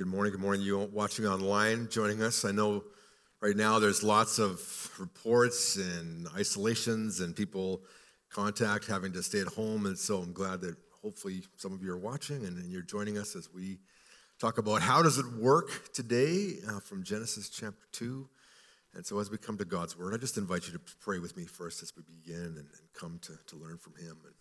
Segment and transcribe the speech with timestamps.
[0.00, 0.32] Good morning.
[0.32, 2.46] Good morning, you watching online, joining us.
[2.46, 2.84] I know
[3.42, 7.82] right now there's lots of reports and isolations and people
[8.30, 9.84] contact having to stay at home.
[9.84, 13.18] And so I'm glad that hopefully some of you are watching and, and you're joining
[13.18, 13.80] us as we
[14.38, 18.26] talk about how does it work today uh, from Genesis chapter 2.
[18.94, 21.36] And so as we come to God's word, I just invite you to pray with
[21.36, 24.16] me first as we begin and, and come to, to learn from him.
[24.24, 24.32] And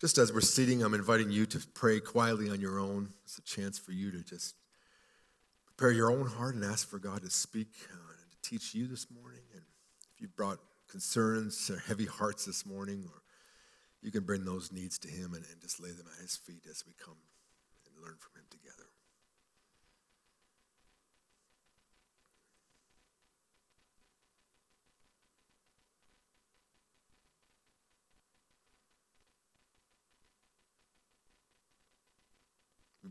[0.00, 3.12] just as we're sitting, I'm inviting you to pray quietly on your own.
[3.24, 4.54] It's a chance for you to just
[5.66, 8.86] prepare your own heart and ask for God to speak uh, and to teach you
[8.86, 9.40] this morning.
[9.52, 9.62] And
[10.14, 13.22] if you've brought concerns or heavy hearts this morning, or
[14.02, 16.64] you can bring those needs to Him and, and just lay them at His feet
[16.70, 17.16] as we come
[17.86, 18.88] and learn from Him together.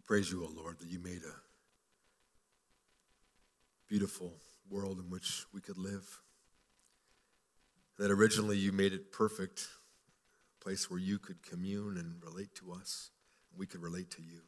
[0.06, 1.36] Praise you, O Lord, that you made a
[3.88, 4.34] beautiful
[4.70, 6.22] world in which we could live.
[7.98, 9.68] That originally you made it perfect,
[10.60, 13.10] a place where you could commune and relate to us,
[13.50, 14.42] and we could relate to you.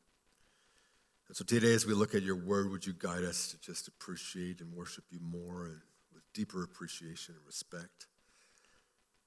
[1.27, 3.87] And so today, as we look at your word, would you guide us to just
[3.87, 5.81] appreciate and worship you more and
[6.13, 8.07] with deeper appreciation and respect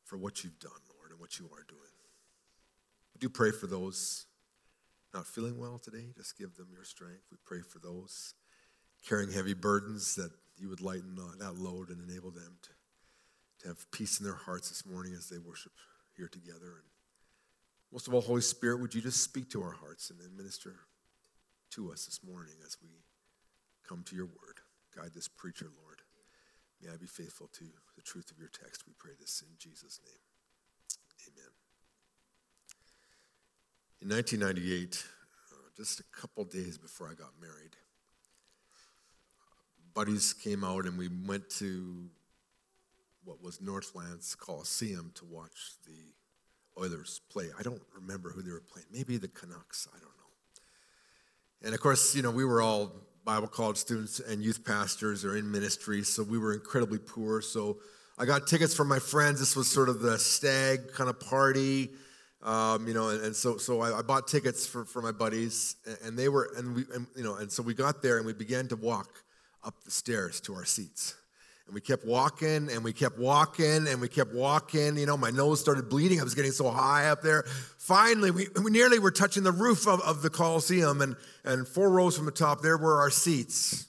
[0.05, 1.81] for what you've done, Lord, and what you are doing?
[3.15, 4.27] We do pray for those
[5.12, 7.25] not feeling well today, just give them your strength.
[7.30, 8.34] We pray for those
[9.06, 12.70] carrying heavy burdens that you would lighten uh, that load and enable them to,
[13.60, 15.72] to have peace in their hearts this morning as they worship
[16.16, 16.76] here together.
[16.76, 16.88] And
[17.93, 20.76] most of all, Holy Spirit, would you just speak to our hearts and minister
[21.70, 22.91] to us this morning as we
[23.88, 24.60] come to your word?
[24.94, 26.03] Guide this preacher, Lord.
[26.82, 27.65] May I be faithful to
[27.97, 28.87] the truth of your text.
[28.87, 30.20] We pray this in Jesus' name.
[31.28, 31.59] Amen.
[34.03, 35.05] In 1998,
[35.53, 37.77] uh, just a couple days before I got married,
[39.93, 42.09] buddies came out and we went to
[43.25, 47.49] what was Northlands Coliseum to watch the Oilers play.
[47.59, 48.87] I don't remember who they were playing.
[48.91, 49.87] Maybe the Canucks.
[49.93, 51.67] I don't know.
[51.67, 52.93] And of course, you know, we were all
[53.27, 57.43] Bible college students and youth pastors or in ministry, so we were incredibly poor.
[57.43, 57.81] So
[58.17, 59.41] I got tickets from my friends.
[59.41, 61.91] This was sort of the stag kind of party.
[62.43, 65.77] Um, you know, and, and, so so I, I, bought tickets for, for my buddies,
[65.84, 68.25] and, and they were, and we, and, you know, and so we got there and
[68.25, 69.23] we began to walk
[69.62, 71.17] up the stairs to our seats.
[71.67, 74.97] And we kept walking and we kept walking and we kept walking.
[74.97, 76.19] You know, my nose started bleeding.
[76.19, 77.45] I was getting so high up there.
[77.79, 81.91] Finally, we, we nearly were touching the roof of, of the Coliseum, and, and four
[81.91, 83.87] rows from the top, there were our seats.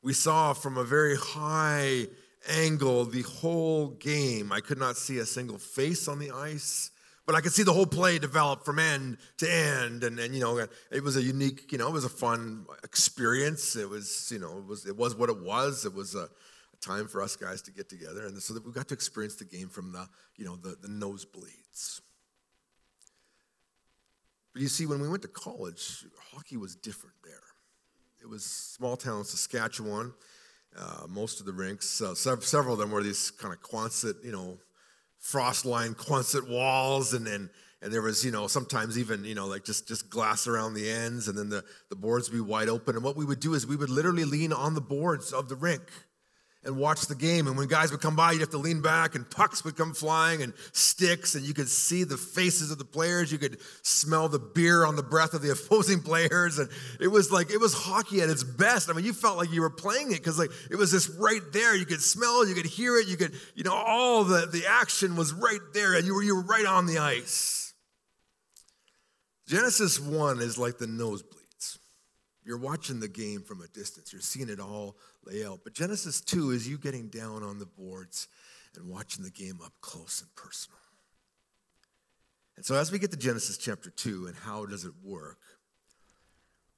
[0.00, 2.06] We saw from a very high
[2.48, 4.52] angle the whole game.
[4.52, 6.92] I could not see a single face on the ice
[7.26, 10.04] but I could see the whole play develop from end to end.
[10.04, 13.74] And, and, you know, it was a unique, you know, it was a fun experience.
[13.74, 15.84] It was, you know, it was, it was what it was.
[15.84, 18.26] It was a, a time for us guys to get together.
[18.26, 20.88] And so that we got to experience the game from the, you know, the, the
[20.88, 22.00] nosebleeds.
[24.52, 27.34] But you see, when we went to college, hockey was different there.
[28.22, 30.14] It was small town Saskatchewan.
[30.78, 34.32] Uh, most of the rinks, uh, several of them were these kind of Quonset, you
[34.32, 34.58] know,
[35.18, 37.50] frost lined Quonset walls and then
[37.82, 40.90] and there was you know sometimes even you know like just just glass around the
[40.90, 42.96] ends and then the, the boards would be wide open.
[42.96, 45.56] And what we would do is we would literally lean on the boards of the
[45.56, 45.82] rink
[46.66, 47.46] and watch the game.
[47.46, 49.94] And when guys would come by, you'd have to lean back, and pucks would come
[49.94, 53.32] flying, and sticks, and you could see the faces of the players.
[53.32, 56.68] You could smell the beer on the breath of the opposing players, and
[57.00, 58.90] it was like it was hockey at its best.
[58.90, 61.42] I mean, you felt like you were playing it because like it was just right
[61.52, 61.74] there.
[61.74, 64.66] You could smell it, you could hear it, you could, you know, all the the
[64.66, 67.74] action was right there, and you were you were right on the ice.
[69.46, 71.35] Genesis one is like the nosebleeds.
[72.46, 74.12] You're watching the game from a distance.
[74.12, 75.60] You're seeing it all lay out.
[75.64, 78.28] But Genesis 2 is you getting down on the boards
[78.76, 80.78] and watching the game up close and personal.
[82.56, 85.40] And so as we get to Genesis chapter 2 and how does it work,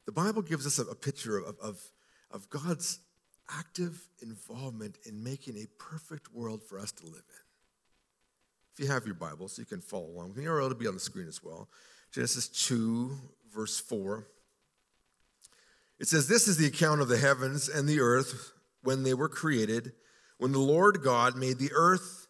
[0.06, 1.78] the Bible gives us a, a picture of, of,
[2.30, 3.00] of God's
[3.50, 7.44] active involvement in making a perfect world for us to live in.
[8.72, 10.94] If you have your Bible, so you can follow along, you're able to be on
[10.94, 11.68] the screen as well.
[12.10, 13.10] Genesis 2,
[13.52, 14.26] verse 4.
[15.98, 18.52] It says, This is the account of the heavens and the earth
[18.82, 19.92] when they were created,
[20.38, 22.28] when the Lord God made the earth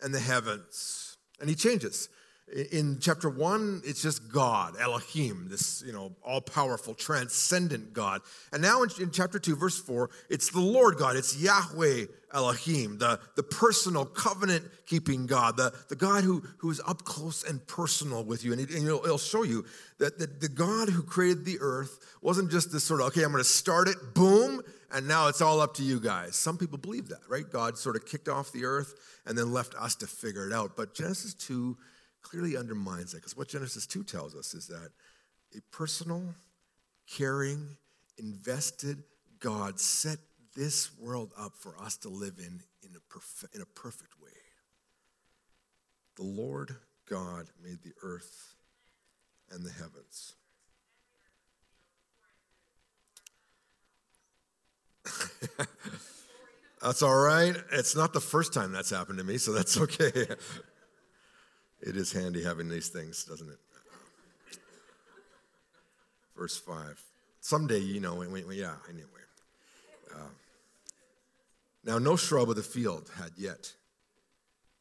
[0.00, 1.16] and the heavens.
[1.40, 2.08] And he changes.
[2.72, 8.22] In chapter one, it's just God, Elohim, this you know all-powerful, transcendent God.
[8.52, 12.98] And now in, in chapter two, verse four, it's the Lord God, it's Yahweh Elohim,
[12.98, 18.24] the, the personal covenant-keeping God, the, the God who, who is up close and personal
[18.24, 18.52] with you.
[18.52, 19.64] And, it, and it'll, it'll, show you
[19.98, 23.32] that the, the God who created the earth wasn't just this sort of, okay, I'm
[23.32, 26.36] going to start it, boom, and now it's all up to you guys.
[26.36, 27.48] Some people believe that, right?
[27.50, 28.94] God sort of kicked off the earth
[29.26, 30.76] and then left us to figure it out.
[30.76, 31.76] But Genesis 2
[32.22, 34.90] clearly undermines that because what Genesis 2 tells us is that
[35.56, 36.34] a personal,
[37.06, 37.76] caring,
[38.18, 39.02] invested
[39.40, 40.18] God set
[40.58, 44.30] this world up for us to live in in a, perf- in a perfect way.
[46.16, 46.74] The Lord
[47.08, 48.54] God made the earth
[49.52, 50.34] and the heavens.
[56.82, 57.54] that's all right.
[57.72, 60.26] It's not the first time that's happened to me, so that's okay.
[61.80, 63.58] it is handy having these things, doesn't it?
[66.36, 67.00] Verse 5.
[67.40, 69.06] Someday, you know, when, when, yeah, anyway.
[70.12, 70.30] Uh,
[71.88, 73.72] now, no shrub of the field had yet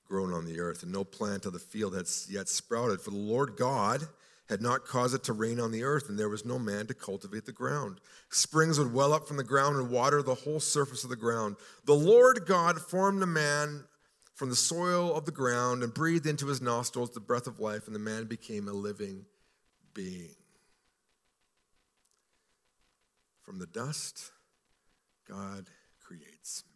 [0.06, 3.16] grown on the earth, and no plant of the field had yet sprouted, for the
[3.16, 4.10] Lord God
[4.50, 6.94] had not caused it to rain on the earth, and there was no man to
[6.94, 8.02] cultivate the ground.
[8.30, 11.56] Springs would well up from the ground and water the whole surface of the ground.
[11.86, 13.86] The Lord God formed the man
[14.36, 17.88] from the soil of the ground and breathed into his nostrils the breath of life,
[17.88, 19.26] and the man became a living
[19.94, 20.36] being.
[23.44, 24.32] From the dust,
[25.26, 25.70] God
[26.00, 26.64] creates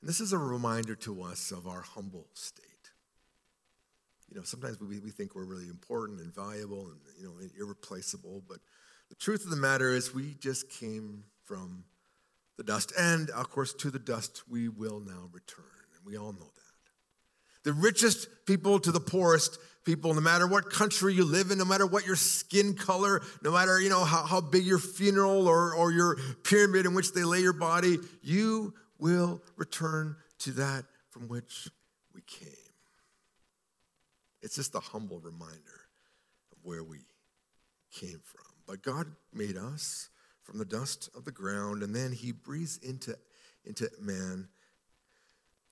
[0.00, 2.68] And this is a reminder to us of our humble state
[4.30, 8.42] you know, sometimes we, we think we're really important and valuable and, you know, irreplaceable,
[8.46, 8.58] but
[9.08, 11.84] the truth of the matter is we just came from
[12.58, 12.92] the dust.
[12.98, 15.64] And, of course, to the dust we will now return.
[15.96, 17.64] And we all know that.
[17.64, 21.64] The richest people to the poorest people, no matter what country you live in, no
[21.64, 25.74] matter what your skin color, no matter, you know, how, how big your funeral or,
[25.74, 31.28] or your pyramid in which they lay your body, you will return to that from
[31.28, 31.68] which
[32.14, 32.50] we came.
[34.42, 35.80] It's just a humble reminder
[36.52, 36.98] of where we
[37.92, 38.44] came from.
[38.66, 40.10] But God made us
[40.42, 43.16] from the dust of the ground, and then He breathes into,
[43.64, 44.48] into man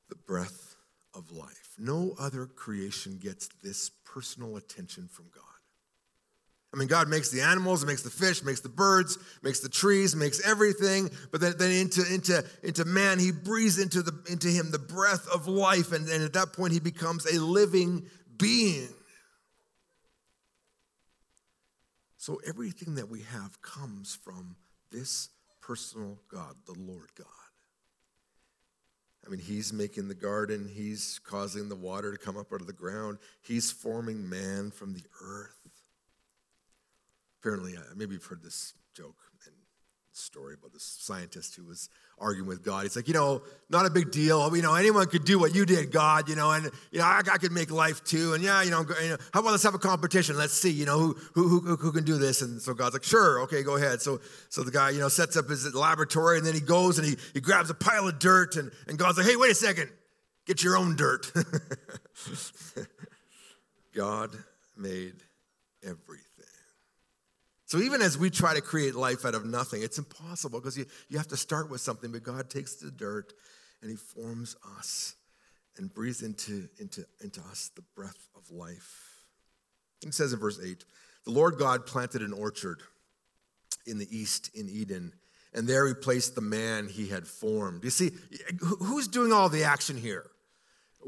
[0.08, 0.76] the breath
[1.14, 1.74] of life.
[1.78, 5.42] No other creation gets this personal attention from God.
[6.76, 10.14] I mean, God makes the animals, makes the fish, makes the birds, makes the trees,
[10.14, 11.08] makes everything.
[11.32, 15.26] But then, then into, into, into man, he breathes into, the, into him the breath
[15.32, 15.92] of life.
[15.92, 18.04] And, and at that point, he becomes a living
[18.36, 18.90] being.
[22.18, 24.56] So everything that we have comes from
[24.92, 25.30] this
[25.62, 27.26] personal God, the Lord God.
[29.26, 32.66] I mean, He's making the garden, He's causing the water to come up out of
[32.66, 35.56] the ground, He's forming man from the earth.
[37.40, 39.16] Apparently, uh, maybe you've heard this joke
[39.46, 39.54] and
[40.16, 41.88] story about this scientist who was
[42.18, 42.84] arguing with God.
[42.84, 44.54] He's like, you know, not a big deal.
[44.56, 46.28] You know, anyone could do what you did, God.
[46.28, 48.34] You know, and you know, I, I could make life too.
[48.34, 50.36] And yeah, you know, you know, how about let's have a competition?
[50.36, 52.42] Let's see, you know, who, who who who can do this.
[52.42, 54.00] And so God's like, sure, okay, go ahead.
[54.00, 57.06] So so the guy, you know, sets up his laboratory, and then he goes and
[57.06, 59.90] he he grabs a pile of dirt, and and God's like, hey, wait a second,
[60.46, 61.30] get your own dirt.
[63.94, 64.30] God
[64.76, 65.14] made
[65.82, 66.25] everything.
[67.66, 70.86] So even as we try to create life out of nothing, it's impossible because you,
[71.08, 73.32] you have to start with something, but God takes the dirt
[73.82, 75.16] and he forms us
[75.76, 79.24] and breathes into, into, into us the breath of life.
[80.04, 80.84] It says in verse 8,
[81.24, 82.82] the Lord God planted an orchard
[83.84, 85.12] in the east in Eden,
[85.52, 87.82] and there he placed the man he had formed.
[87.82, 88.12] You see,
[88.60, 90.26] who's doing all the action here?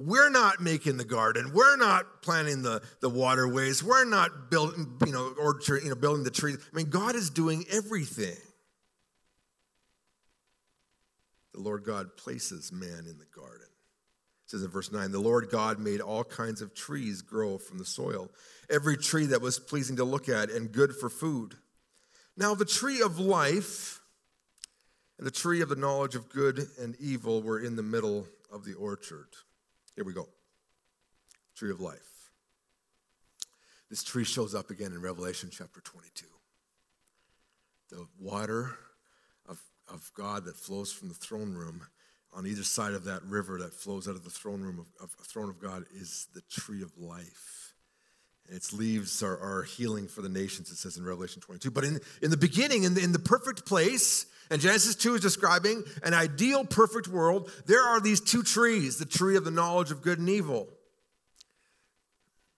[0.00, 1.50] We're not making the garden.
[1.52, 3.82] We're not planting the, the waterways.
[3.82, 6.56] We're not building, you know, orchard, you know, building the trees.
[6.72, 8.36] I mean, God is doing everything.
[11.52, 13.66] The Lord God places man in the garden.
[13.66, 17.78] It says in verse 9, the Lord God made all kinds of trees grow from
[17.78, 18.30] the soil,
[18.70, 21.56] every tree that was pleasing to look at and good for food.
[22.36, 24.00] Now, the tree of life
[25.18, 28.64] and the tree of the knowledge of good and evil were in the middle of
[28.64, 29.26] the orchard.
[29.98, 30.28] Here we go.
[31.56, 32.30] Tree of life.
[33.90, 36.24] This tree shows up again in Revelation chapter 22.
[37.90, 38.76] The water
[39.48, 41.82] of, of God that flows from the throne room
[42.32, 45.10] on either side of that river that flows out of the throne room of, of
[45.26, 47.67] throne of God is the tree of life.
[48.48, 51.70] And its leaves are, are healing for the nations, it says in Revelation 22.
[51.70, 55.20] But in, in the beginning, in the, in the perfect place, and Genesis 2 is
[55.20, 57.50] describing an ideal, perfect world.
[57.66, 60.68] There are these two trees the tree of the knowledge of good and evil.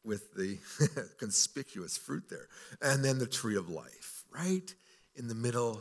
[0.04, 0.58] with the
[1.18, 2.46] conspicuous fruit there.
[2.80, 4.72] And then the tree of life, right
[5.16, 5.80] in the middle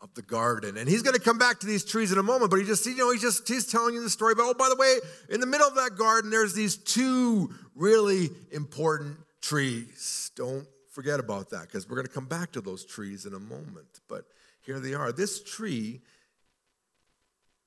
[0.00, 0.78] of the garden.
[0.78, 2.86] And he's going to come back to these trees in a moment, but he just,
[2.86, 4.34] you know, he's just, he's telling you the story.
[4.34, 4.96] But oh, by the way,
[5.28, 10.30] in the middle of that garden, there's these two really important trees.
[10.36, 13.40] Don't forget about that because we're going to come back to those trees in a
[13.40, 14.00] moment.
[14.08, 14.24] But
[14.60, 15.12] here they are.
[15.12, 16.00] This tree,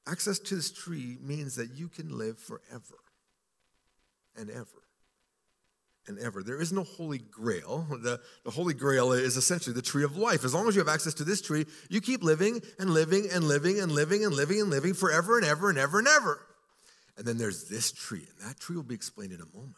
[0.08, 3.00] access to this tree means that you can live forever
[4.36, 4.84] and ever
[6.08, 6.44] and ever.
[6.44, 7.88] There is no holy grail.
[7.90, 10.44] The, the holy grail is essentially the tree of life.
[10.44, 13.44] As long as you have access to this tree, you keep living and living and
[13.46, 16.46] living and living and living and living forever and ever and ever and ever.
[17.18, 19.76] And then there's this tree, and that tree will be explained in a moment.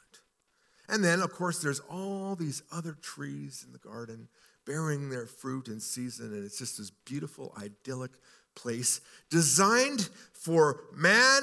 [0.88, 4.28] And then, of course, there's all these other trees in the garden
[4.66, 8.12] bearing their fruit in season, and it's just this beautiful, idyllic
[8.56, 11.42] place designed for man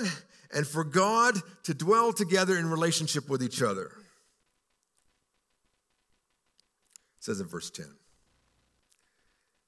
[0.52, 3.92] and for God to dwell together in relationship with each other.
[7.18, 7.86] It says in verse 10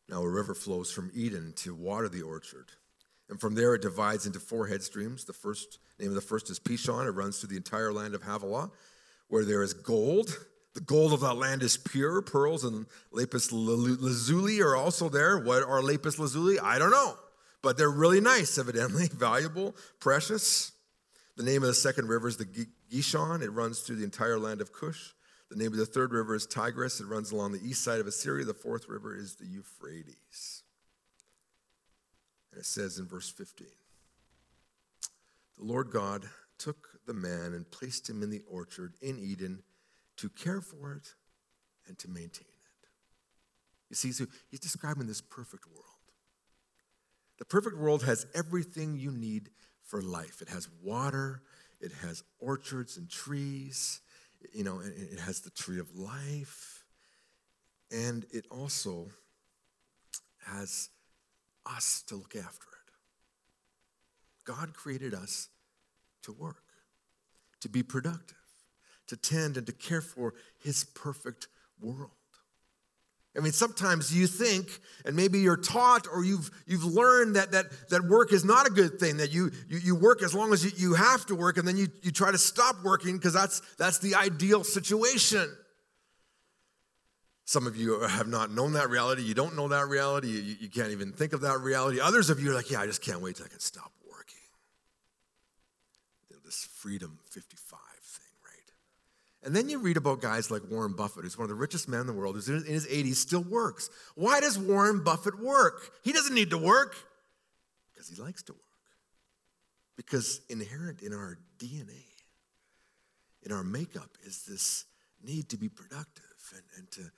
[0.08, 2.72] Now a river flows from Eden to water the orchard.
[3.30, 5.24] And from there it divides into four head streams.
[5.24, 7.06] The first name of the first is Pishon.
[7.06, 8.70] It runs through the entire land of Havilah
[9.28, 10.46] where there is gold.
[10.74, 12.20] The gold of that land is pure.
[12.20, 15.38] Pearls and lapis lazuli are also there.
[15.38, 16.58] What are lapis lazuli?
[16.58, 17.16] I don't know.
[17.62, 20.72] But they're really nice, evidently, valuable, precious.
[21.36, 23.42] The name of the second river is the Gishon.
[23.42, 25.14] It runs through the entire land of Cush.
[25.50, 27.00] The name of the third river is Tigris.
[27.00, 28.44] It runs along the east side of Assyria.
[28.44, 30.62] The fourth river is the Euphrates.
[32.50, 33.66] And it says in verse 15
[35.58, 36.28] The Lord God
[36.58, 39.62] took the man and placed him in the orchard in Eden
[40.16, 41.14] to care for it
[41.86, 42.88] and to maintain it.
[43.90, 45.84] You see, so he's describing this perfect world.
[47.38, 49.50] The perfect world has everything you need
[49.82, 50.40] for life.
[50.40, 51.42] It has water,
[51.80, 54.00] it has orchards and trees,
[54.52, 56.84] you know, it has the tree of life,
[57.90, 59.10] and it also
[60.46, 60.90] has
[61.66, 62.92] us to look after it.
[64.44, 65.48] God created us
[66.22, 66.63] to work,
[67.64, 68.36] to be productive,
[69.06, 71.48] to tend and to care for his perfect
[71.80, 72.10] world.
[73.34, 74.68] I mean, sometimes you think,
[75.06, 78.70] and maybe you're taught or you've, you've learned that, that, that work is not a
[78.70, 81.56] good thing, that you, you, you work as long as you, you have to work,
[81.56, 85.50] and then you, you try to stop working because that's, that's the ideal situation.
[87.46, 89.22] Some of you have not known that reality.
[89.22, 90.28] You don't know that reality.
[90.28, 92.00] You, you can't even think of that reality.
[92.00, 93.90] Others of you are like, yeah, I just can't wait till I can stop
[96.44, 98.72] this Freedom 55 thing, right?
[99.42, 102.00] And then you read about guys like Warren Buffett, who's one of the richest men
[102.00, 103.90] in the world, who's in his 80s, still works.
[104.14, 105.90] Why does Warren Buffett work?
[106.02, 106.96] He doesn't need to work
[107.92, 108.60] because he likes to work.
[109.96, 112.04] Because inherent in our DNA,
[113.42, 114.84] in our makeup, is this
[115.22, 117.10] need to be productive and, and to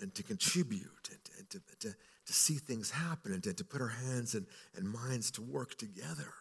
[0.00, 1.94] and to contribute and, and to, to,
[2.26, 5.78] to, see things happen and to, to put our hands and, and minds to work
[5.78, 6.32] together.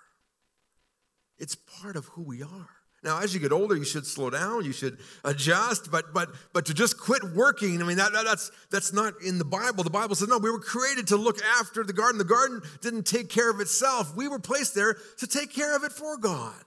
[1.37, 2.69] It's part of who we are.
[3.03, 6.65] Now, as you get older, you should slow down, you should adjust, but but but
[6.67, 9.83] to just quit working, I mean that, that, that's that's not in the Bible.
[9.83, 12.17] The Bible says no, we were created to look after the garden.
[12.17, 14.15] The garden didn't take care of itself.
[14.15, 16.63] We were placed there to take care of it for God.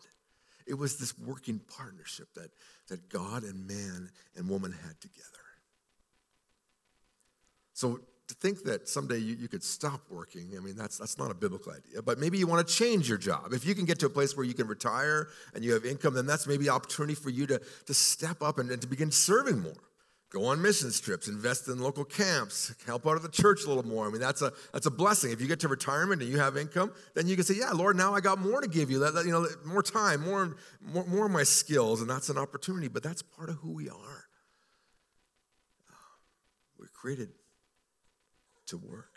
[0.66, 2.50] It was this working partnership that
[2.88, 5.30] that God and man and woman had together.
[7.72, 11.30] So to think that someday you, you could stop working, I mean, that's, that's not
[11.30, 12.02] a biblical idea.
[12.02, 13.52] But maybe you want to change your job.
[13.52, 16.14] If you can get to a place where you can retire and you have income,
[16.14, 19.10] then that's maybe an opportunity for you to, to step up and, and to begin
[19.10, 19.72] serving more.
[20.30, 23.86] Go on missions trips, invest in local camps, help out at the church a little
[23.86, 24.08] more.
[24.08, 25.30] I mean, that's a, that's a blessing.
[25.30, 27.96] If you get to retirement and you have income, then you can say, yeah, Lord,
[27.96, 28.98] now I got more to give you.
[28.98, 32.88] That, you know, more time, more, more, more of my skills, and that's an opportunity.
[32.88, 34.24] But that's part of who we are.
[36.76, 37.28] We're created
[38.66, 39.14] to work.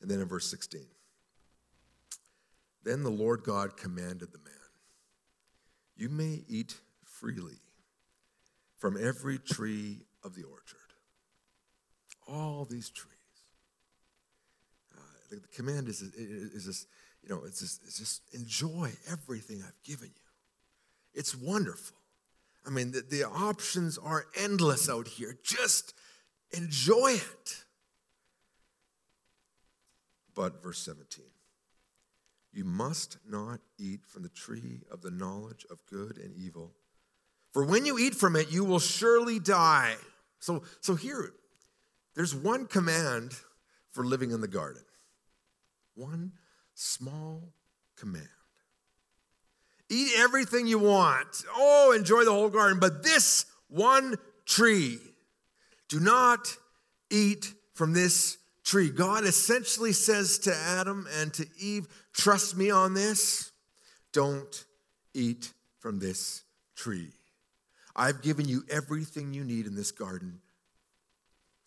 [0.00, 0.82] And then in verse 16,
[2.84, 4.54] then the Lord God commanded the man,
[5.96, 7.58] You may eat freely
[8.78, 10.78] from every tree of the orchard.
[12.26, 13.12] All these trees.
[14.96, 15.00] Uh,
[15.30, 16.86] the, command is, is, is just,
[17.22, 20.22] you know, it's just, it's just enjoy everything I've given you.
[21.12, 21.96] It's wonderful.
[22.66, 25.36] I mean, the, the options are endless out here.
[25.42, 25.94] Just
[26.52, 27.64] Enjoy it.
[30.34, 31.24] But verse 17
[32.52, 36.72] you must not eat from the tree of the knowledge of good and evil.
[37.52, 39.94] For when you eat from it, you will surely die.
[40.40, 41.32] So, so here,
[42.14, 43.34] there's one command
[43.92, 44.82] for living in the garden.
[45.94, 46.32] One
[46.74, 47.52] small
[47.96, 48.28] command.
[49.88, 51.44] Eat everything you want.
[51.54, 52.78] Oh, enjoy the whole garden.
[52.78, 54.16] But this one
[54.46, 54.98] tree,
[55.90, 56.56] do not
[57.10, 58.88] eat from this tree.
[58.90, 63.50] God essentially says to Adam and to Eve, Trust me on this.
[64.12, 64.64] Don't
[65.12, 66.44] eat from this
[66.76, 67.10] tree.
[67.96, 70.40] I've given you everything you need in this garden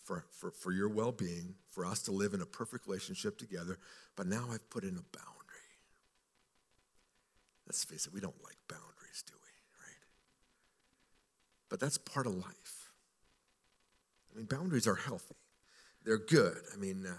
[0.03, 3.77] for, for, for your well being, for us to live in a perfect relationship together,
[4.15, 5.30] but now I've put in a boundary.
[7.68, 9.86] Let's face it, we don't like boundaries, do we?
[9.86, 10.03] Right?
[11.70, 12.83] But that's part of life.
[14.34, 15.36] I mean, boundaries are healthy,
[16.04, 16.58] they're good.
[16.74, 17.13] I mean, uh,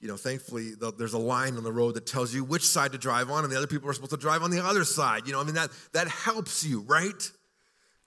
[0.00, 2.98] you know, thankfully, there's a line on the road that tells you which side to
[2.98, 5.26] drive on, and the other people are supposed to drive on the other side.
[5.26, 7.30] You know, I mean, that, that helps you, right?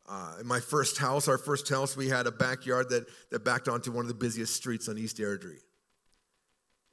[0.07, 3.69] Uh, in my first house, our first house, we had a backyard that, that backed
[3.69, 5.61] onto one of the busiest streets on East Airdrie.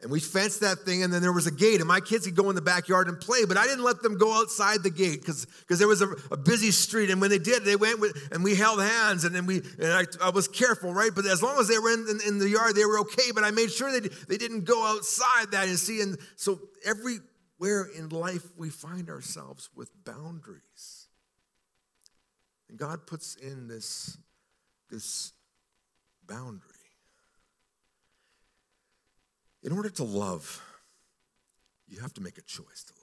[0.03, 2.35] And we fenced that thing, and then there was a gate, and my kids could
[2.35, 5.21] go in the backyard and play, but I didn't let them go outside the gate
[5.21, 5.47] because
[5.79, 7.09] there was a, a, busy street.
[7.09, 9.93] And when they did, they went with, and we held hands, and then we and
[9.93, 11.13] I, I was careful, right?
[11.15, 13.31] But as long as they were in, in, in, the yard, they were okay.
[13.33, 16.01] But I made sure they, they didn't go outside that and see.
[16.01, 21.07] And so everywhere in life, we find ourselves with boundaries.
[22.69, 24.19] And God puts in this,
[24.91, 25.33] this
[26.27, 26.82] boundary.
[29.63, 30.61] In order to love,
[31.87, 33.03] you have to make a choice to love.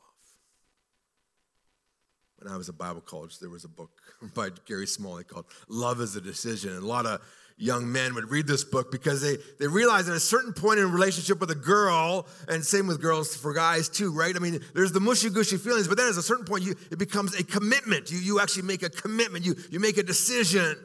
[2.40, 3.92] When I was at Bible college, there was a book
[4.36, 6.72] by Gary Smalley called Love is a Decision.
[6.72, 7.22] And a lot of
[7.58, 10.86] young men would read this book because they, they realize at a certain point in
[10.86, 14.34] a relationship with a girl, and same with girls for guys too, right?
[14.36, 16.98] I mean, there's the mushy gushy feelings, but then at a certain point, you, it
[16.98, 18.12] becomes a commitment.
[18.12, 20.78] You, you actually make a commitment, you, you make a decision.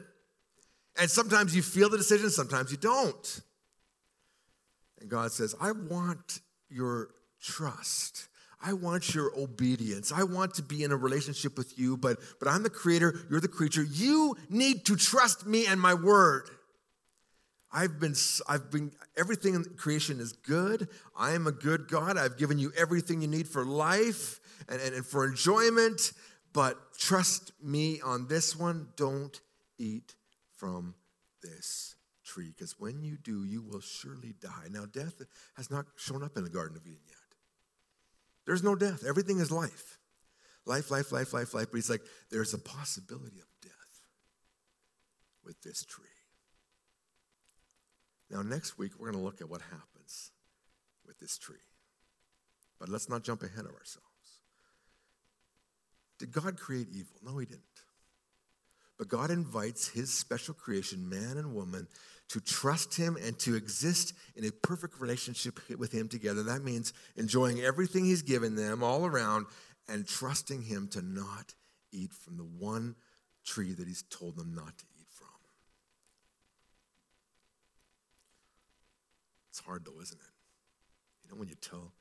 [0.99, 3.41] And sometimes you feel the decision, sometimes you don't.
[4.99, 7.09] And God says, I want your
[7.41, 8.27] trust.
[8.61, 10.11] I want your obedience.
[10.11, 13.41] I want to be in a relationship with you, but, but I'm the creator, you're
[13.41, 13.83] the creature.
[13.83, 16.49] You need to trust me and my word.
[17.71, 18.15] I've been,
[18.47, 20.87] I've been, everything in creation is good.
[21.15, 22.17] I am a good God.
[22.17, 26.13] I've given you everything you need for life and, and, and for enjoyment,
[26.53, 28.87] but trust me on this one.
[28.95, 29.39] Don't
[29.77, 30.15] eat
[30.55, 30.95] from
[31.43, 31.94] this
[32.43, 34.67] because when you do, you will surely die.
[34.69, 35.21] Now, death
[35.55, 37.17] has not shown up in the Garden of Eden yet.
[38.45, 39.99] There's no death, everything is life.
[40.65, 41.67] Life, life, life, life, life.
[41.71, 43.71] But he's like, there's a possibility of death
[45.43, 46.05] with this tree.
[48.29, 50.31] Now, next week, we're going to look at what happens
[51.05, 51.57] with this tree.
[52.79, 54.01] But let's not jump ahead of ourselves.
[56.17, 57.17] Did God create evil?
[57.23, 57.61] No, he didn't.
[58.97, 61.87] But God invites his special creation, man and woman,
[62.29, 66.43] to trust Him and to exist in a perfect relationship with Him together.
[66.43, 69.45] That means enjoying everything He's given them all around
[69.87, 71.53] and trusting Him to not
[71.91, 72.95] eat from the one
[73.45, 75.27] tree that He's told them not to eat from.
[79.49, 80.33] It's hard though, isn't it?
[81.23, 81.93] You know, when you tell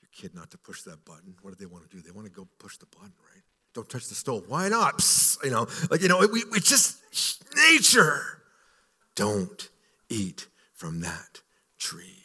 [0.00, 2.02] your kid not to push that button, what do they want to do?
[2.02, 3.42] They want to go push the button, right?
[3.74, 4.44] Don't touch the stove.
[4.48, 4.98] Why not?
[4.98, 7.02] Psst, you know, like, you know, we, it's just
[7.70, 8.42] nature.
[9.18, 9.68] Don't
[10.08, 11.42] eat from that
[11.76, 12.22] tree.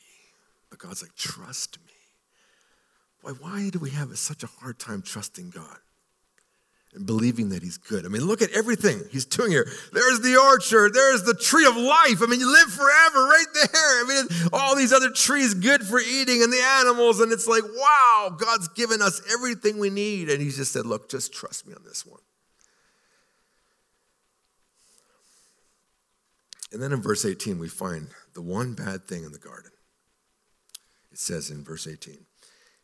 [0.70, 1.94] But God's like, trust me.
[3.24, 5.78] Why, why do we have such a hard time trusting God
[6.94, 8.06] and believing that He's good?
[8.06, 9.68] I mean, look at everything He's doing here.
[9.92, 12.22] There's the orchard, there's the tree of life.
[12.22, 13.72] I mean, you live forever right there.
[13.74, 17.22] I mean, all these other trees good for eating and the animals.
[17.22, 20.30] And it's like, wow, God's given us everything we need.
[20.30, 22.22] And He just said, look, just trust me on this one.
[26.74, 29.72] And then in verse 18, we find the one bad thing in the garden.
[31.12, 32.18] It says in verse 18,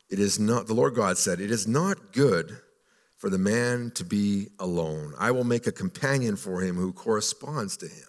[0.08, 2.56] it is not, the Lord God said, it is not good
[3.16, 5.14] for the man to be alone.
[5.18, 8.06] I will make a companion for him who corresponds to him.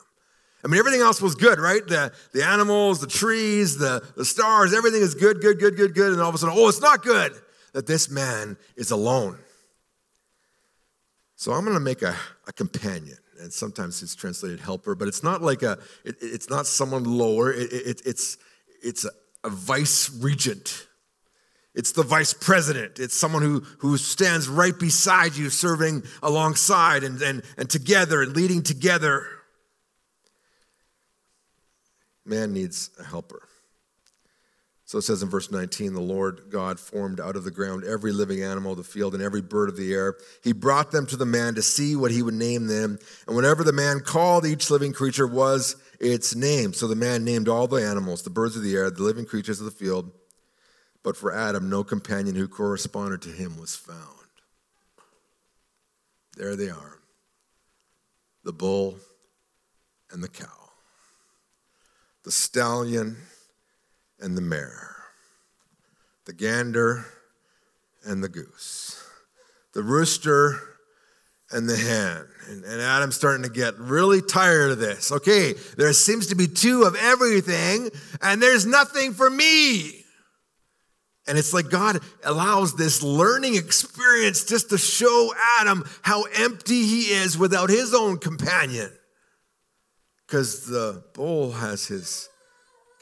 [0.63, 1.85] I mean, everything else was good, right?
[1.85, 6.13] The, the animals, the trees, the, the stars, everything is good, good, good, good, good.
[6.13, 7.33] And all of a sudden, oh, it's not good
[7.73, 9.39] that this man is alone.
[11.35, 12.15] So I'm going to make a,
[12.47, 16.67] a companion and sometimes it's translated helper, but it's not like a, it, it's not
[16.67, 17.51] someone lower.
[17.51, 18.37] It, it, it's,
[18.83, 19.11] it's a,
[19.43, 20.87] a vice regent.
[21.73, 22.99] It's the vice president.
[22.99, 28.35] It's someone who, who stands right beside you, serving alongside and, and, and together and
[28.35, 29.25] leading together.
[32.25, 33.47] Man needs a helper.
[34.91, 38.11] So it says in verse 19 the Lord God formed out of the ground every
[38.11, 40.17] living animal of the field and every bird of the air.
[40.43, 42.99] He brought them to the man to see what he would name them.
[43.25, 46.73] And whenever the man called, each living creature was its name.
[46.73, 49.61] So the man named all the animals, the birds of the air, the living creatures
[49.61, 50.11] of the field.
[51.03, 53.97] But for Adam, no companion who corresponded to him was found.
[56.35, 56.99] There they are
[58.43, 58.97] the bull
[60.11, 60.71] and the cow,
[62.25, 63.15] the stallion
[64.21, 64.95] and the mare,
[66.25, 67.05] the gander
[68.05, 69.03] and the goose,
[69.73, 70.59] the rooster
[71.51, 72.27] and the hen.
[72.47, 75.11] And, and, Adam's starting to get really tired of this.
[75.11, 77.89] Okay, there seems to be two of everything,
[78.21, 80.01] and there's nothing for me.
[81.27, 87.01] And it's like God allows this learning experience just to show Adam how empty he
[87.11, 88.91] is without his own companion.
[90.25, 92.27] Because the bull has his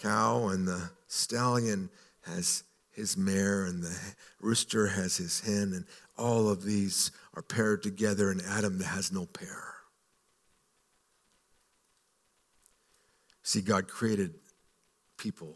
[0.02, 1.90] cow, and the stallion
[2.22, 3.98] has his mare, and the
[4.40, 5.86] rooster has his hen, and
[6.18, 9.74] all of these are paired together, and Adam has no pair.
[13.44, 14.36] See, God created
[15.18, 15.56] people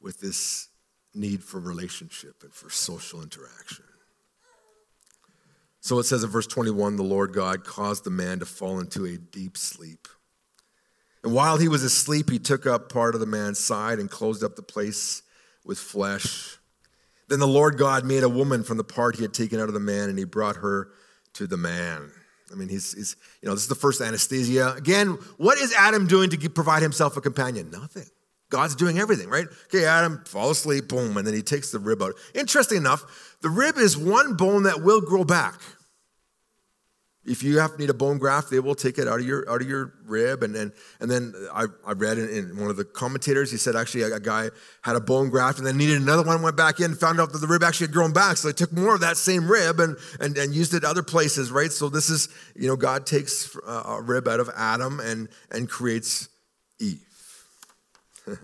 [0.00, 0.68] with this
[1.14, 3.84] need for relationship and for social interaction.
[5.80, 9.04] So it says in verse 21 the Lord God caused the man to fall into
[9.04, 10.08] a deep sleep.
[11.22, 14.44] And while he was asleep, he took up part of the man's side and closed
[14.44, 15.22] up the place
[15.64, 16.56] with flesh.
[17.28, 19.74] Then the Lord God made a woman from the part he had taken out of
[19.74, 20.88] the man, and he brought her
[21.34, 22.10] to the man.
[22.50, 24.74] I mean, he's, he's you know, this is the first anesthesia.
[24.76, 27.70] Again, what is Adam doing to provide himself a companion?
[27.70, 28.06] Nothing.
[28.50, 29.46] God's doing everything, right?
[29.66, 32.14] Okay, Adam, fall asleep, boom, and then he takes the rib out.
[32.34, 35.60] Interesting enough, the rib is one bone that will grow back.
[37.28, 39.60] If you have need a bone graft, they will take it out of your out
[39.60, 40.42] of your rib.
[40.42, 43.76] And then and then I, I read in, in one of the commentators, he said
[43.76, 44.48] actually a, a, guy
[44.82, 47.38] had a bone graft and then needed another one, went back in, found out that
[47.38, 48.38] the rib actually had grown back.
[48.38, 51.50] So they took more of that same rib and and, and used it other places,
[51.50, 51.70] right?
[51.70, 55.68] So this is, you know, God takes uh, a rib out of Adam and and
[55.68, 56.28] creates
[56.80, 57.04] Eve.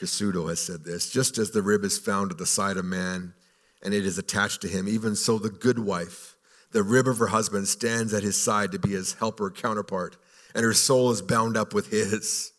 [0.00, 3.34] Cassuto has said this just as the rib is found at the side of man
[3.82, 6.36] and it is attached to him, even so the good wife
[6.72, 10.16] the rib of her husband stands at his side to be his helper counterpart,
[10.54, 12.52] and her soul is bound up with his.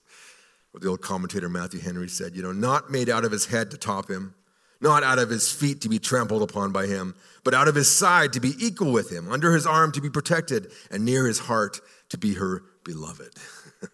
[0.71, 3.71] What the old commentator Matthew Henry said, you know, not made out of his head
[3.71, 4.35] to top him,
[4.79, 7.91] not out of his feet to be trampled upon by him, but out of his
[7.91, 11.39] side to be equal with him, under his arm to be protected, and near his
[11.39, 13.35] heart to be her beloved.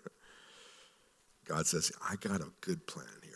[1.45, 3.33] God says, I got a good plan here.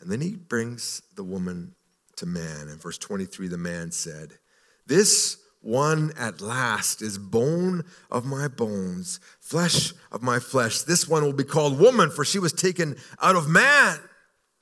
[0.00, 1.74] And then he brings the woman
[2.16, 2.68] to man.
[2.68, 4.38] In verse 23, the man said,
[4.86, 10.82] this one at last is bone of my bones, flesh of my flesh.
[10.82, 13.98] This one will be called woman, for she was taken out of man.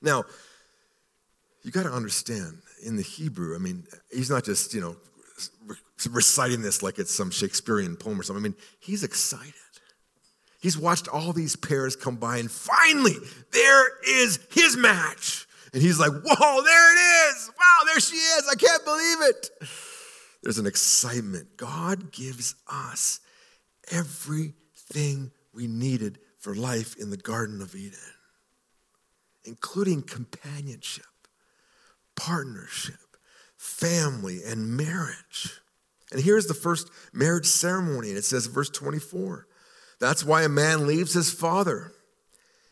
[0.03, 0.25] Now,
[1.63, 4.97] you got to understand in the Hebrew, I mean, he's not just, you know,
[6.11, 8.43] reciting this like it's some Shakespearean poem or something.
[8.43, 9.55] I mean, he's excited.
[10.61, 13.17] He's watched all these pairs come by, and finally,
[13.53, 15.47] there is his match.
[15.73, 17.51] And he's like, Whoa, there it is.
[17.59, 18.49] Wow, there she is.
[18.51, 19.51] I can't believe it.
[20.43, 21.57] There's an excitement.
[21.57, 23.21] God gives us
[23.91, 27.99] everything we needed for life in the Garden of Eden,
[29.45, 31.05] including companionship,
[32.17, 32.95] partnership,
[33.57, 35.61] family, and marriage.
[36.13, 39.47] And here's the first marriage ceremony, and it says, verse 24
[40.01, 41.93] that's why a man leaves his father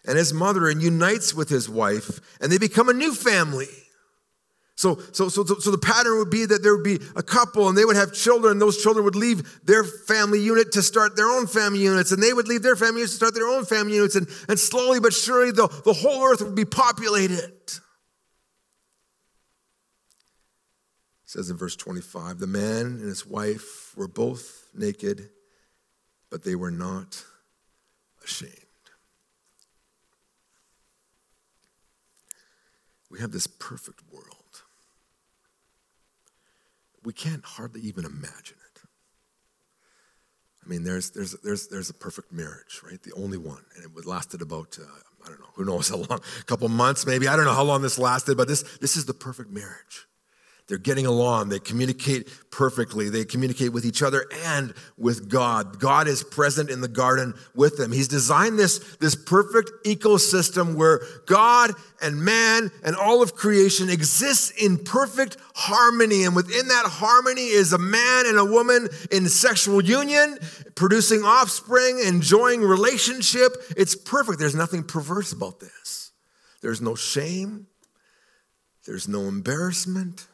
[0.04, 3.68] and his mother and unites with his wife, and they become a new family.
[4.78, 7.76] So, so, so, so the pattern would be that there would be a couple and
[7.76, 11.26] they would have children, and those children would leave their family unit to start their
[11.26, 13.96] own family units, and they would leave their family units to start their own family
[13.96, 17.50] units, and, and slowly but surely the, the whole earth would be populated.
[17.50, 17.80] It
[21.24, 25.28] says in verse 25 the man and his wife were both naked,
[26.30, 27.24] but they were not
[28.22, 28.52] ashamed.
[33.10, 34.38] We have this perfect world
[37.08, 38.82] we can't hardly even imagine it.
[40.62, 43.02] I mean, there's, there's, there's, there's a perfect marriage, right?
[43.02, 43.64] The only one.
[43.74, 44.84] And it lasted about, uh,
[45.24, 47.26] I don't know, who knows how long, a couple months maybe.
[47.26, 50.06] I don't know how long this lasted, but this, this is the perfect marriage.
[50.68, 51.48] They're getting along.
[51.48, 53.08] They communicate perfectly.
[53.08, 55.80] They communicate with each other and with God.
[55.80, 57.90] God is present in the garden with them.
[57.90, 61.70] He's designed this, this perfect ecosystem where God
[62.02, 66.24] and man and all of creation exists in perfect harmony.
[66.24, 70.38] And within that harmony is a man and a woman in sexual union,
[70.74, 73.52] producing offspring, enjoying relationship.
[73.74, 74.38] It's perfect.
[74.38, 76.12] There's nothing perverse about this.
[76.60, 77.68] There's no shame.
[78.84, 80.26] There's no embarrassment.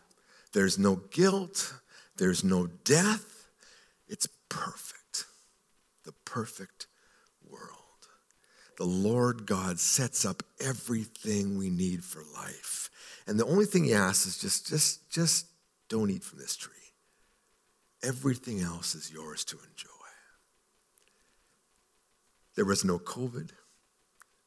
[0.54, 1.74] There's no guilt,
[2.16, 3.48] there's no death.
[4.06, 5.24] It's perfect.
[6.04, 6.86] The perfect
[7.46, 7.70] world.
[8.78, 12.88] The Lord God sets up everything we need for life.
[13.26, 15.46] And the only thing he asks is just just just
[15.88, 16.72] don't eat from this tree.
[18.02, 19.90] Everything else is yours to enjoy.
[22.54, 23.50] There was no COVID,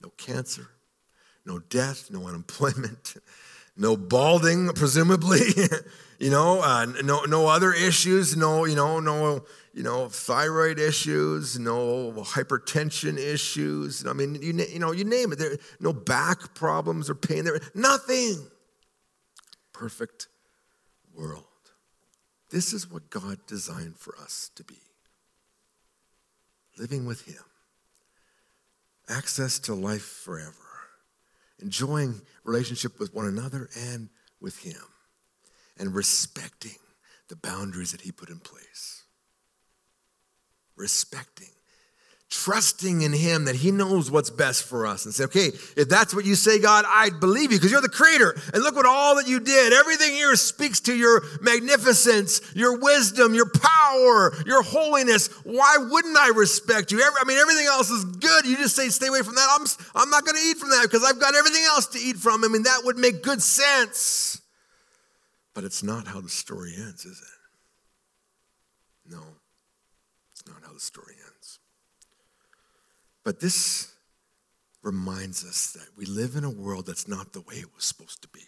[0.02, 0.70] no cancer,
[1.46, 3.16] no death, no unemployment,
[3.78, 5.42] no balding, presumably,
[6.20, 11.60] you know, uh, no, no other issues, no, you know, no, you know, thyroid issues,
[11.60, 14.06] no hypertension issues.
[14.06, 15.40] I mean, you, you know, you name it.
[15.40, 17.44] There, no back problems or pain.
[17.44, 18.48] There, nothing.
[19.74, 20.28] Perfect
[21.14, 21.44] world.
[22.50, 24.80] This is what God designed for us to be.
[26.78, 27.44] Living with Him
[29.10, 30.67] access to life forever,
[31.60, 34.82] enjoying relationship with one another and with Him,
[35.78, 36.78] and respecting
[37.28, 39.04] the boundaries that He put in place.
[40.76, 41.50] Respecting
[42.30, 46.14] trusting in Him that He knows what's best for us and say, okay, if that's
[46.14, 48.38] what you say, God, I believe you because you're the creator.
[48.54, 49.72] And look what all that you did.
[49.72, 55.28] Everything here speaks to your magnificence, your wisdom, your power, your holiness.
[55.46, 57.02] Why wouldn't I respect you?
[57.02, 58.46] I mean, everything else is good.
[58.46, 59.48] You just say, stay away from that.
[59.60, 62.18] I'm, I'm not going to eat from that because I've got everything else to eat
[62.18, 62.44] from.
[62.44, 64.42] I mean, that would make good sense.
[65.54, 69.12] But it's not how the story ends, is it?
[69.12, 69.22] No,
[70.34, 71.17] it's not how the story ends.
[73.28, 73.92] But this
[74.82, 78.22] reminds us that we live in a world that's not the way it was supposed
[78.22, 78.46] to be.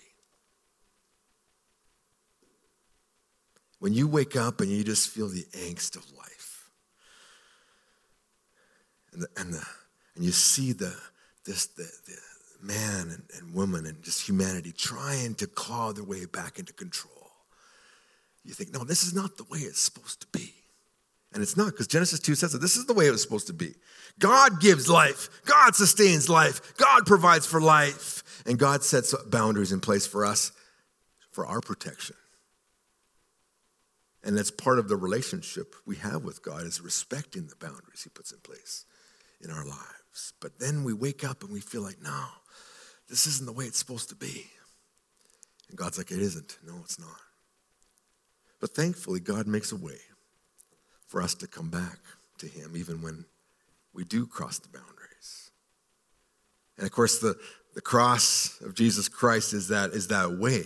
[3.79, 6.69] When you wake up and you just feel the angst of life,
[9.11, 9.61] and, the, and, the,
[10.15, 10.95] and you see the,
[11.45, 12.17] this, the, the
[12.65, 17.31] man and, and woman and just humanity trying to claw their way back into control,
[18.45, 20.58] you think, no, this is not the way it's supposed to be.
[21.33, 23.47] And it's not, because Genesis 2 says that this is the way it was supposed
[23.47, 23.75] to be.
[24.17, 29.79] God gives life, God sustains life, God provides for life, and God sets boundaries in
[29.79, 30.51] place for us
[31.31, 32.15] for our protection.
[34.23, 38.09] And that's part of the relationship we have with God is respecting the boundaries He
[38.09, 38.85] puts in place
[39.41, 40.33] in our lives.
[40.41, 42.25] But then we wake up and we feel like, no,
[43.07, 44.45] this isn't the way it's supposed to be.
[45.69, 46.57] And God's like, it isn't.
[46.65, 47.21] No, it's not.
[48.59, 49.99] But thankfully, God makes a way
[51.09, 51.99] for us to come back
[52.37, 53.25] to Him, even when
[53.93, 55.51] we do cross the boundaries.
[56.77, 57.35] And of course, the,
[57.75, 60.65] the cross of Jesus Christ is that, is that way.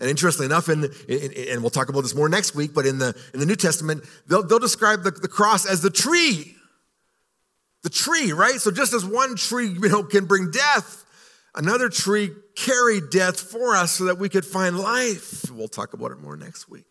[0.00, 2.86] And interestingly enough, in, in, in, and we'll talk about this more next week, but
[2.86, 6.56] in the, in the New Testament, they'll, they'll describe the, the cross as the tree.
[7.82, 8.60] The tree, right?
[8.60, 11.04] So just as one tree you know, can bring death,
[11.54, 15.50] another tree carried death for us so that we could find life.
[15.50, 16.89] We'll talk about it more next week.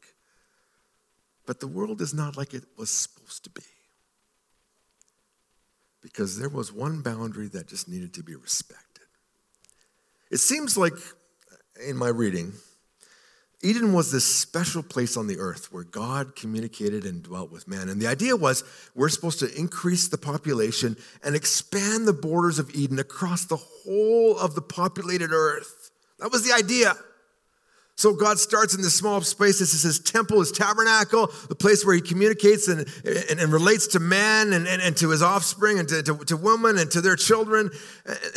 [1.49, 3.63] But the world is not like it was supposed to be.
[5.99, 9.05] Because there was one boundary that just needed to be respected.
[10.29, 10.93] It seems like,
[11.83, 12.53] in my reading,
[13.63, 17.89] Eden was this special place on the earth where God communicated and dwelt with man.
[17.89, 22.75] And the idea was we're supposed to increase the population and expand the borders of
[22.75, 25.89] Eden across the whole of the populated earth.
[26.19, 26.93] That was the idea.
[27.99, 29.59] So God starts in this small space.
[29.59, 33.87] This is his temple, his tabernacle, the place where he communicates and, and, and relates
[33.87, 37.01] to man and, and, and, to his offspring and to, to, to women and to
[37.01, 37.69] their children.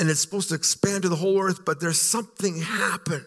[0.01, 3.25] And it's supposed to expand to the whole earth, but there's something happened.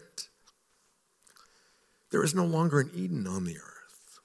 [2.12, 4.20] There is no longer an Eden on the earth.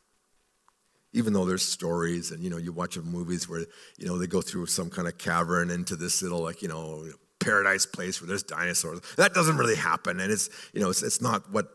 [1.12, 3.60] Even though there's stories and, you know, you watch movies where,
[3.98, 7.06] you know, they go through some kind of cavern into this little, like, you know,
[7.38, 9.00] paradise place where there's dinosaurs.
[9.16, 10.18] That doesn't really happen.
[10.18, 11.68] And it's, you know, it's, it's not what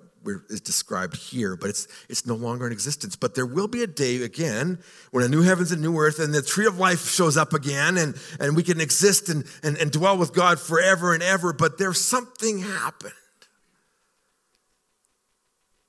[0.50, 3.16] is described here, but it's, it's no longer in existence.
[3.16, 4.80] But there will be a day again
[5.12, 7.98] when a new heavens and new earth and the tree of life shows up again
[7.98, 11.54] and, and we can exist and, and, and dwell with God forever and ever.
[11.54, 13.14] But there's something happened.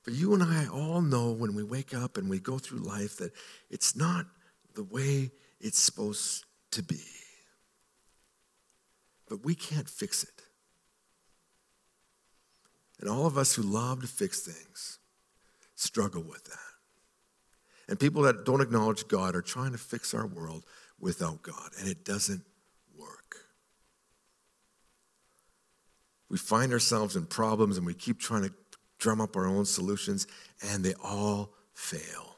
[0.05, 3.17] But you and I all know when we wake up and we go through life
[3.17, 3.33] that
[3.71, 4.27] it's not
[4.75, 7.01] the way it's supposed to be.
[9.29, 10.36] But we can't fix it.
[13.01, 14.99] And all of us who love to fix things
[15.75, 16.59] struggle with that.
[17.89, 20.65] And people that don't acknowledge God are trying to fix our world
[20.99, 22.43] without God, and it doesn't
[22.99, 23.37] work.
[26.29, 28.53] We find ourselves in problems and we keep trying to
[28.99, 30.27] drum up our own solutions,
[30.63, 32.36] and they all fail.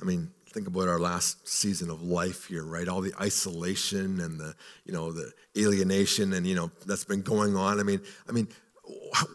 [0.00, 2.88] I mean, think about our last season of life here, right?
[2.88, 4.54] All the isolation and the,
[4.84, 7.80] you know, the alienation and, you know, that's been going on.
[7.80, 8.48] I mean, I mean,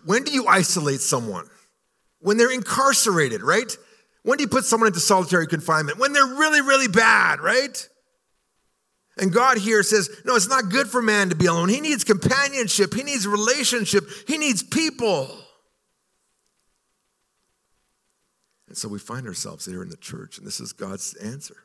[0.06, 1.48] when do you isolate someone?
[2.20, 3.76] When they're incarcerated, right?
[4.24, 5.98] When do you put someone into solitary confinement?
[5.98, 7.88] When they're really, really bad, right?
[9.18, 11.70] And God here says, no, it's not good for man to be alone.
[11.70, 12.94] He needs companionship.
[12.94, 14.06] He needs relationship.
[14.28, 15.38] He needs people.
[18.72, 21.58] And so we find ourselves there in the church, and this is God's answer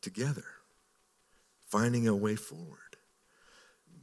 [0.00, 0.46] together,
[1.66, 2.96] finding a way forward,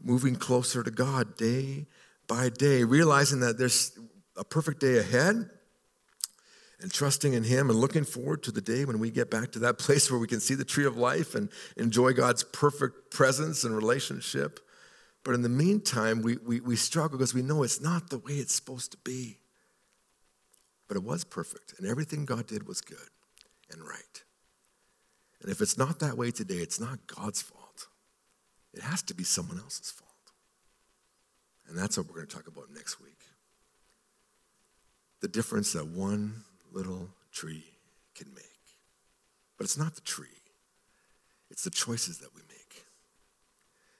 [0.03, 1.87] moving closer to God day
[2.27, 3.97] by day, realizing that there's
[4.37, 5.49] a perfect day ahead
[6.79, 9.59] and trusting in Him and looking forward to the day when we get back to
[9.59, 13.63] that place where we can see the tree of life and enjoy God's perfect presence
[13.63, 14.59] and relationship.
[15.23, 18.33] But in the meantime, we, we, we struggle because we know it's not the way
[18.33, 19.39] it's supposed to be.
[20.87, 23.09] But it was perfect, and everything God did was good
[23.71, 24.23] and right.
[25.41, 27.87] And if it's not that way today, it's not God's fault.
[28.73, 30.11] It has to be someone else's fault.
[31.67, 33.19] And that's what we're going to talk about next week.
[35.21, 37.65] The difference that one little tree
[38.13, 38.43] can make.
[39.57, 40.27] But it's not the tree,
[41.49, 42.85] it's the choices that we make.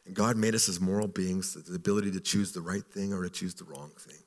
[0.05, 3.23] And God made us as moral beings, the ability to choose the right thing or
[3.23, 4.19] to choose the wrong thing.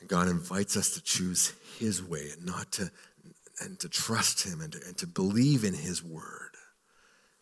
[0.00, 2.90] And God invites us to choose His way and not to,
[3.60, 6.56] and to trust Him and to, and to believe in His word.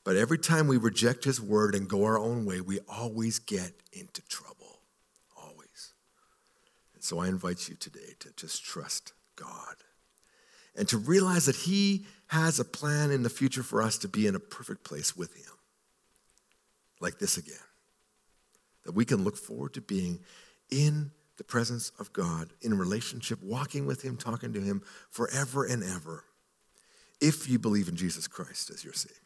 [0.05, 3.73] But every time we reject His word and go our own way, we always get
[3.93, 4.81] into trouble.
[5.37, 5.93] Always.
[6.95, 9.77] And so I invite you today to just trust God
[10.77, 14.27] and to realize that He has a plan in the future for us to be
[14.27, 15.53] in a perfect place with Him.
[17.01, 17.57] Like this again.
[18.85, 20.21] That we can look forward to being
[20.71, 25.83] in the presence of God, in relationship, walking with Him, talking to Him forever and
[25.83, 26.25] ever,
[27.21, 29.17] if you believe in Jesus Christ as your Savior.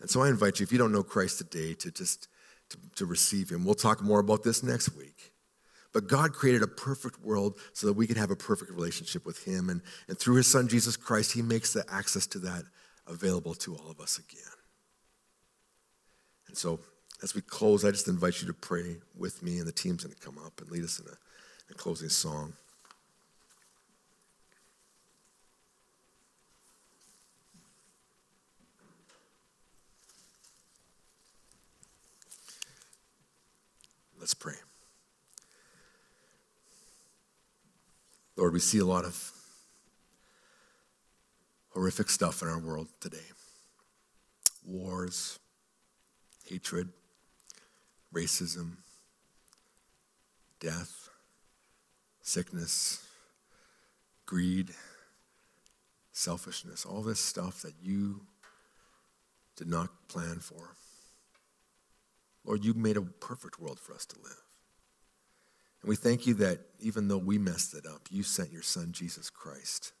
[0.00, 2.28] And so I invite you, if you don't know Christ today, to just
[2.70, 3.64] to, to receive Him.
[3.64, 5.32] We'll talk more about this next week.
[5.92, 9.44] But God created a perfect world so that we could have a perfect relationship with
[9.44, 9.68] Him.
[9.68, 12.62] And, and through His Son, Jesus Christ, He makes the access to that
[13.06, 14.42] available to all of us again.
[16.46, 16.80] And so,
[17.22, 20.14] as we close, I just invite you to pray with me, and the team's going
[20.14, 21.16] to come up and lead us in a,
[21.70, 22.54] a closing song.
[34.18, 34.54] Let's pray.
[38.36, 39.32] Lord, we see a lot of
[41.74, 43.18] horrific stuff in our world today
[44.64, 45.38] wars,
[46.46, 46.90] hatred,
[48.14, 48.76] racism,
[50.58, 51.08] death,
[52.22, 53.06] sickness,
[54.26, 54.70] greed,
[56.12, 58.20] selfishness, all this stuff that you
[59.56, 60.74] did not plan for.
[62.44, 64.44] Lord, you made a perfect world for us to live.
[65.82, 68.92] And we thank you that even though we messed it up, you sent your son,
[68.92, 69.92] Jesus Christ,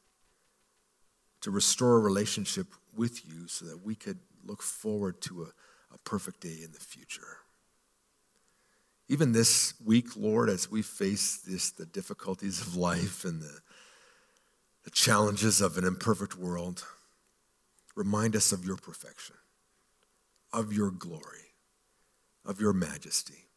[1.40, 5.98] to restore a relationship with you so that we could look forward to a, a
[6.04, 7.38] perfect day in the future.
[9.10, 13.58] Even this week, Lord, as we face this, the difficulties of life and the,
[14.84, 16.84] the challenges of an imperfect world,
[17.96, 19.34] remind us of your perfection,
[20.52, 21.56] of your glory,
[22.44, 23.48] of your majesty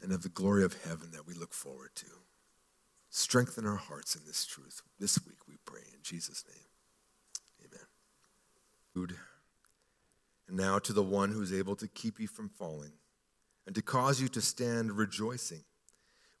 [0.00, 2.06] and of the glory of heaven that we look forward to.
[3.10, 4.80] Strengthen our hearts in this truth.
[5.00, 7.66] This week we pray in Jesus' name.
[8.94, 9.16] Amen.
[10.46, 12.92] And now to the one who is able to keep you from falling
[13.66, 15.64] and to cause you to stand rejoicing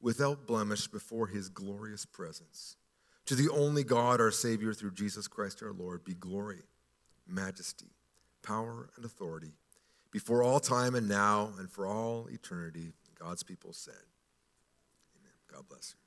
[0.00, 2.76] without blemish before his glorious presence.
[3.26, 6.62] To the only God, our Savior, through Jesus Christ our Lord, be glory,
[7.26, 7.90] majesty,
[8.42, 9.52] power, and authority
[10.12, 12.92] before all time and now and for all eternity.
[13.18, 13.94] God's people said,
[15.18, 15.32] Amen.
[15.52, 16.05] God bless you.